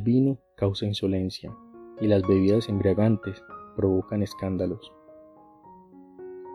vino 0.00 0.38
causa 0.56 0.86
insolencia 0.86 1.54
y 2.00 2.06
las 2.06 2.22
bebidas 2.22 2.68
embriagantes 2.68 3.42
provocan 3.76 4.22
escándalos. 4.22 4.92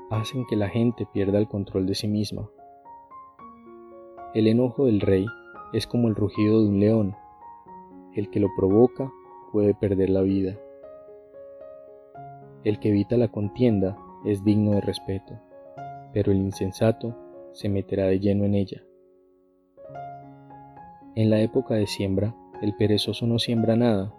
Hacen 0.10 0.46
que 0.46 0.56
la 0.56 0.70
gente 0.70 1.06
pierda 1.14 1.38
el 1.38 1.48
control 1.48 1.86
de 1.86 1.96
sí 1.96 2.08
misma. 2.08 2.50
El 4.34 4.48
enojo 4.48 4.86
del 4.86 5.02
rey 5.02 5.26
es 5.74 5.88
como 5.88 6.08
el 6.08 6.16
rugido 6.16 6.62
de 6.62 6.70
un 6.70 6.80
león. 6.80 7.16
El 8.14 8.30
que 8.30 8.40
lo 8.40 8.48
provoca 8.56 9.12
puede 9.52 9.74
perder 9.74 10.10
la 10.10 10.22
vida. 10.22 10.58
El 12.64 12.80
que 12.80 12.90
evita 12.90 13.18
la 13.18 13.28
contienda 13.28 13.98
es 14.26 14.44
digno 14.44 14.72
de 14.72 14.82
respeto, 14.82 15.40
pero 16.14 16.32
el 16.32 16.38
insensato 16.38 17.16
se 17.54 17.70
meterá 17.70 18.06
de 18.06 18.20
lleno 18.20 18.46
en 18.46 18.56
ella. 18.56 18.84
En 21.16 21.30
la 21.30 21.40
época 21.40 21.76
de 21.76 21.88
siembra, 21.88 22.36
el 22.62 22.76
perezoso 22.76 23.28
no 23.28 23.38
siembra 23.40 23.76
nada. 23.76 24.14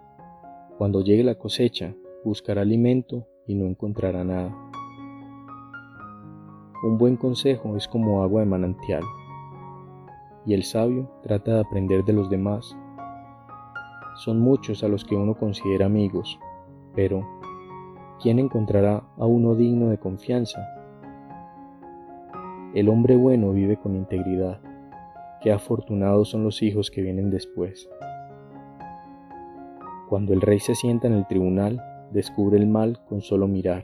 Cuando 0.77 1.03
llegue 1.03 1.23
la 1.23 1.35
cosecha, 1.35 1.93
buscará 2.23 2.61
alimento 2.61 3.27
y 3.45 3.55
no 3.55 3.65
encontrará 3.65 4.23
nada. 4.23 4.55
Un 6.83 6.97
buen 6.97 7.17
consejo 7.17 7.75
es 7.75 7.87
como 7.87 8.23
agua 8.23 8.41
de 8.41 8.47
manantial, 8.47 9.03
y 10.45 10.53
el 10.53 10.63
sabio 10.63 11.11
trata 11.21 11.55
de 11.55 11.59
aprender 11.59 12.05
de 12.05 12.13
los 12.13 12.29
demás. 12.29 12.77
Son 14.15 14.39
muchos 14.39 14.83
a 14.83 14.87
los 14.87 15.03
que 15.03 15.15
uno 15.15 15.35
considera 15.35 15.87
amigos, 15.87 16.39
pero 16.95 17.27
¿quién 18.21 18.39
encontrará 18.39 19.03
a 19.17 19.25
uno 19.25 19.55
digno 19.55 19.89
de 19.89 19.97
confianza? 19.97 20.65
El 22.73 22.87
hombre 22.87 23.17
bueno 23.17 23.51
vive 23.51 23.77
con 23.77 23.95
integridad. 23.95 24.61
Qué 25.41 25.51
afortunados 25.51 26.29
son 26.29 26.43
los 26.43 26.61
hijos 26.61 26.89
que 26.91 27.01
vienen 27.01 27.29
después. 27.29 27.89
Cuando 30.09 30.33
el 30.33 30.41
rey 30.41 30.59
se 30.59 30.73
sienta 30.73 31.05
en 31.05 31.13
el 31.13 31.27
tribunal, 31.27 31.79
descubre 32.11 32.57
el 32.57 32.65
mal 32.65 32.99
con 33.07 33.21
solo 33.21 33.47
mirar. 33.47 33.83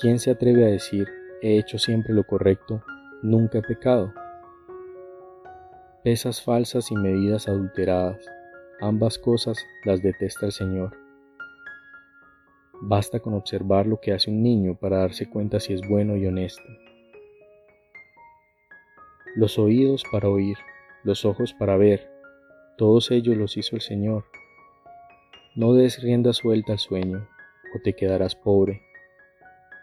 ¿Quién 0.00 0.18
se 0.18 0.32
atreve 0.32 0.64
a 0.64 0.70
decir, 0.70 1.06
he 1.40 1.56
hecho 1.56 1.78
siempre 1.78 2.12
lo 2.14 2.24
correcto, 2.24 2.82
nunca 3.22 3.58
he 3.58 3.62
pecado? 3.62 4.12
Pesas 6.02 6.42
falsas 6.42 6.90
y 6.90 6.96
medidas 6.96 7.46
adulteradas, 7.46 8.26
ambas 8.80 9.18
cosas 9.18 9.64
las 9.84 10.02
detesta 10.02 10.46
el 10.46 10.52
Señor. 10.52 10.96
Basta 12.80 13.20
con 13.20 13.34
observar 13.34 13.86
lo 13.86 14.00
que 14.00 14.12
hace 14.12 14.32
un 14.32 14.42
niño 14.42 14.74
para 14.74 14.98
darse 14.98 15.30
cuenta 15.30 15.60
si 15.60 15.74
es 15.74 15.88
bueno 15.88 16.16
y 16.16 16.26
honesto. 16.26 16.64
Los 19.36 19.60
oídos 19.60 20.02
para 20.10 20.28
oír, 20.28 20.56
los 21.04 21.24
ojos 21.24 21.54
para 21.54 21.76
ver, 21.76 22.11
todos 22.82 23.12
ellos 23.12 23.36
los 23.36 23.56
hizo 23.56 23.76
el 23.76 23.80
Señor. 23.80 24.24
No 25.54 25.72
des 25.72 26.02
rienda 26.02 26.32
suelta 26.32 26.72
al 26.72 26.80
sueño, 26.80 27.28
o 27.76 27.78
te 27.78 27.92
quedarás 27.92 28.34
pobre. 28.34 28.82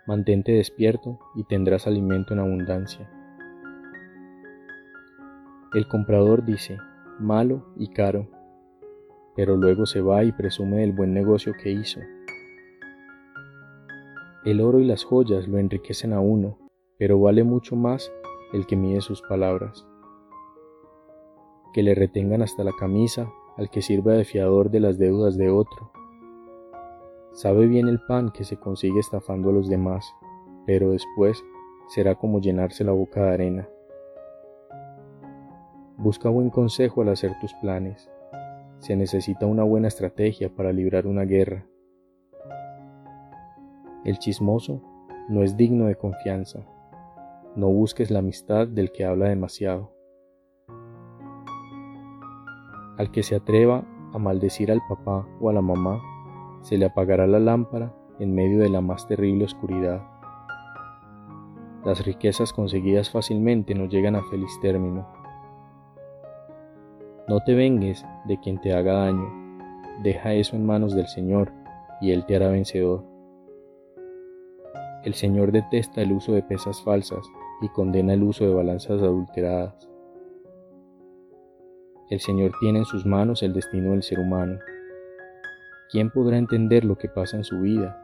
Mantente 0.05 0.51
despierto 0.51 1.17
y 1.33 1.45
tendrás 1.45 1.87
alimento 1.87 2.33
en 2.33 2.41
abundancia. 2.41 3.09
El 5.73 5.87
comprador 5.87 6.43
dice, 6.43 6.77
malo 7.19 7.73
y 7.77 7.87
caro, 7.87 8.27
pero 9.33 9.55
luego 9.55 9.85
se 9.85 10.01
va 10.01 10.25
y 10.25 10.33
presume 10.33 10.79
del 10.79 10.91
buen 10.91 11.13
negocio 11.13 11.53
que 11.53 11.71
hizo. 11.71 12.01
El 14.43 14.59
oro 14.59 14.81
y 14.81 14.83
las 14.83 15.05
joyas 15.05 15.47
lo 15.47 15.57
enriquecen 15.57 16.11
a 16.11 16.19
uno, 16.19 16.57
pero 16.97 17.17
vale 17.17 17.45
mucho 17.45 17.77
más 17.77 18.11
el 18.51 18.67
que 18.67 18.75
mide 18.75 18.99
sus 18.99 19.21
palabras. 19.21 19.87
Que 21.73 21.83
le 21.83 21.95
retengan 21.95 22.41
hasta 22.41 22.63
la 22.63 22.73
camisa 22.77 23.31
al 23.57 23.69
que 23.69 23.81
sirva 23.81 24.13
de 24.13 24.25
fiador 24.25 24.71
de 24.71 24.79
las 24.79 24.97
deudas 24.97 25.37
de 25.37 25.49
otro. 25.49 25.91
Sabe 27.33 27.67
bien 27.67 27.87
el 27.87 27.99
pan 28.01 28.31
que 28.31 28.43
se 28.43 28.57
consigue 28.57 28.99
estafando 28.99 29.49
a 29.49 29.53
los 29.53 29.69
demás, 29.69 30.13
pero 30.65 30.91
después 30.91 31.43
será 31.89 32.15
como 32.15 32.39
llenarse 32.39 32.83
la 32.83 32.91
boca 32.91 33.23
de 33.23 33.33
arena. 33.33 33.69
Busca 35.97 36.29
buen 36.29 36.49
consejo 36.49 37.01
al 37.01 37.09
hacer 37.09 37.37
tus 37.41 37.53
planes. 37.55 38.09
Se 38.79 38.95
necesita 38.95 39.45
una 39.45 39.63
buena 39.63 39.89
estrategia 39.89 40.49
para 40.49 40.71
librar 40.71 41.05
una 41.05 41.23
guerra. 41.23 41.65
El 44.05 44.17
chismoso 44.17 44.81
no 45.27 45.43
es 45.43 45.57
digno 45.57 45.87
de 45.87 45.95
confianza. 45.95 46.65
No 47.55 47.67
busques 47.67 48.09
la 48.11 48.19
amistad 48.19 48.67
del 48.67 48.91
que 48.91 49.03
habla 49.03 49.27
demasiado. 49.27 49.91
Al 52.99 53.11
que 53.11 53.23
se 53.23 53.33
atreva 53.33 53.85
a 54.13 54.17
maldecir 54.17 54.73
al 54.73 54.81
papá 54.89 55.25
o 55.39 55.49
a 55.49 55.53
la 55.53 55.61
mamá, 55.61 56.01
se 56.63 56.77
le 56.77 56.85
apagará 56.85 57.27
la 57.27 57.39
lámpara 57.39 57.93
en 58.19 58.35
medio 58.35 58.59
de 58.59 58.67
la 58.67 58.81
más 58.81 59.07
terrible 59.07 59.45
oscuridad. 59.45 60.05
Las 61.85 62.05
riquezas 62.05 62.51
conseguidas 62.51 63.09
fácilmente 63.09 63.73
no 63.73 63.85
llegan 63.85 64.17
a 64.17 64.23
feliz 64.23 64.51
término. 64.61 65.07
No 67.29 67.39
te 67.45 67.55
vengues 67.55 68.05
de 68.25 68.37
quien 68.37 68.59
te 68.59 68.73
haga 68.73 69.05
daño, 69.05 69.31
deja 70.03 70.33
eso 70.33 70.57
en 70.57 70.65
manos 70.65 70.93
del 70.93 71.07
Señor, 71.07 71.53
y 72.01 72.11
Él 72.11 72.25
te 72.25 72.35
hará 72.35 72.49
vencedor. 72.49 73.05
El 75.05 75.13
Señor 75.13 75.53
detesta 75.53 76.01
el 76.01 76.11
uso 76.11 76.33
de 76.33 76.43
pesas 76.43 76.81
falsas 76.81 77.25
y 77.61 77.69
condena 77.69 78.13
el 78.13 78.23
uso 78.23 78.45
de 78.45 78.53
balanzas 78.53 79.01
adulteradas. 79.01 79.88
El 82.09 82.19
Señor 82.19 82.53
tiene 82.59 82.79
en 82.79 82.85
sus 82.85 83.05
manos 83.05 83.43
el 83.43 83.53
destino 83.53 83.91
del 83.91 84.01
ser 84.01 84.19
humano. 84.19 84.59
¿Quién 85.91 86.09
podrá 86.09 86.37
entender 86.37 86.83
lo 86.83 86.97
que 86.97 87.07
pasa 87.07 87.37
en 87.37 87.43
su 87.43 87.61
vida? 87.61 88.01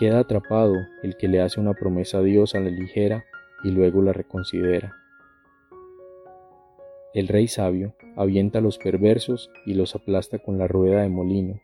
Queda 0.00 0.18
atrapado 0.18 0.74
el 1.04 1.16
que 1.16 1.28
le 1.28 1.40
hace 1.40 1.60
una 1.60 1.74
promesa 1.74 2.18
a 2.18 2.22
Dios 2.22 2.56
a 2.56 2.60
la 2.60 2.70
ligera 2.70 3.24
y 3.62 3.70
luego 3.70 4.02
la 4.02 4.12
reconsidera. 4.12 4.96
El 7.14 7.28
rey 7.28 7.46
sabio 7.46 7.94
avienta 8.16 8.58
a 8.58 8.62
los 8.62 8.78
perversos 8.78 9.50
y 9.64 9.74
los 9.74 9.94
aplasta 9.94 10.38
con 10.38 10.58
la 10.58 10.66
rueda 10.66 11.02
de 11.02 11.08
molino. 11.08 11.60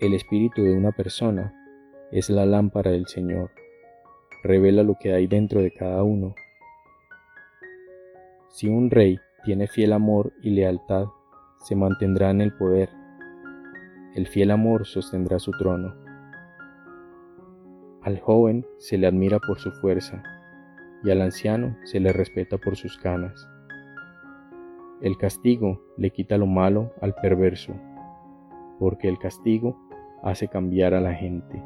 El 0.00 0.14
espíritu 0.14 0.62
de 0.62 0.72
una 0.72 0.92
persona 0.92 1.52
es 2.12 2.30
la 2.30 2.46
lámpara 2.46 2.92
del 2.92 3.08
Señor. 3.08 3.50
Revela 4.44 4.84
lo 4.84 4.96
que 5.00 5.12
hay 5.12 5.26
dentro 5.26 5.60
de 5.60 5.72
cada 5.72 6.04
uno. 6.04 6.36
Si 8.56 8.68
un 8.70 8.90
rey 8.90 9.20
tiene 9.44 9.66
fiel 9.66 9.92
amor 9.92 10.32
y 10.40 10.48
lealtad, 10.48 11.08
se 11.58 11.76
mantendrá 11.76 12.30
en 12.30 12.40
el 12.40 12.54
poder. 12.54 12.88
El 14.14 14.26
fiel 14.26 14.50
amor 14.50 14.86
sostendrá 14.86 15.38
su 15.38 15.50
trono. 15.50 15.94
Al 18.00 18.18
joven 18.18 18.64
se 18.78 18.96
le 18.96 19.08
admira 19.08 19.40
por 19.40 19.58
su 19.58 19.70
fuerza 19.72 20.22
y 21.04 21.10
al 21.10 21.20
anciano 21.20 21.76
se 21.84 22.00
le 22.00 22.14
respeta 22.14 22.56
por 22.56 22.76
sus 22.76 22.96
canas. 22.96 23.46
El 25.02 25.18
castigo 25.18 25.82
le 25.98 26.08
quita 26.08 26.38
lo 26.38 26.46
malo 26.46 26.94
al 27.02 27.14
perverso, 27.14 27.74
porque 28.78 29.10
el 29.10 29.18
castigo 29.18 29.78
hace 30.22 30.48
cambiar 30.48 30.94
a 30.94 31.02
la 31.02 31.12
gente. 31.12 31.62